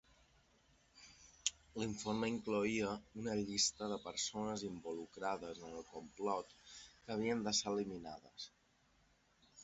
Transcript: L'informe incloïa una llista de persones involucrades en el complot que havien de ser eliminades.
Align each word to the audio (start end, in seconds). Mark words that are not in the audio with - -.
L'informe 1.81 2.29
incloïa 2.31 2.93
una 3.23 3.35
llista 3.41 3.89
de 3.91 3.99
persones 4.05 4.63
involucrades 4.69 5.61
en 5.67 5.75
el 5.81 5.85
complot 5.91 6.55
que 6.79 7.15
havien 7.17 7.45
de 7.49 7.55
ser 7.59 7.75
eliminades. 7.77 8.47